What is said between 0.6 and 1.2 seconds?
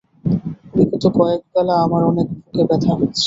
বিগত